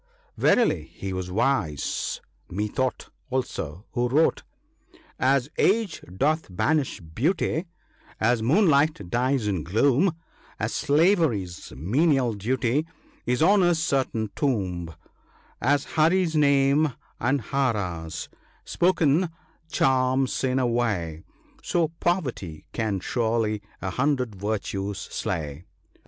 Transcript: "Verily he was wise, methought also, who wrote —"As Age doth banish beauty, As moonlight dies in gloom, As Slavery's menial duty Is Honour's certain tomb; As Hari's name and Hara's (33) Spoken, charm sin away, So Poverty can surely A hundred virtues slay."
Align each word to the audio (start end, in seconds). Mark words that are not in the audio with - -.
"Verily 0.35 0.85
he 0.87 1.13
was 1.13 1.29
wise, 1.29 2.21
methought 2.49 3.09
also, 3.29 3.85
who 3.91 4.07
wrote 4.09 4.41
—"As 5.19 5.47
Age 5.59 6.01
doth 6.17 6.47
banish 6.49 6.99
beauty, 6.99 7.67
As 8.19 8.41
moonlight 8.41 9.11
dies 9.11 9.45
in 9.45 9.61
gloom, 9.63 10.15
As 10.59 10.73
Slavery's 10.73 11.71
menial 11.75 12.33
duty 12.33 12.87
Is 13.27 13.43
Honour's 13.43 13.77
certain 13.77 14.31
tomb; 14.35 14.91
As 15.61 15.83
Hari's 15.85 16.35
name 16.35 16.93
and 17.19 17.39
Hara's 17.39 18.25
(33) 18.31 18.39
Spoken, 18.65 19.29
charm 19.71 20.25
sin 20.25 20.57
away, 20.57 21.21
So 21.61 21.89
Poverty 21.99 22.65
can 22.73 22.99
surely 23.01 23.61
A 23.83 23.91
hundred 23.91 24.33
virtues 24.33 24.97
slay." 24.97 25.65